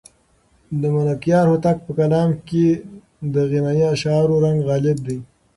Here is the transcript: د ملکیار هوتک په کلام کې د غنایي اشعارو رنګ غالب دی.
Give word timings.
د 0.81 0.83
ملکیار 0.95 1.45
هوتک 1.51 1.77
په 1.85 1.91
کلام 1.99 2.29
کې 2.47 2.67
د 3.33 3.35
غنایي 3.51 3.85
اشعارو 3.93 4.41
رنګ 4.45 4.57
غالب 4.67 4.97
دی. 5.07 5.17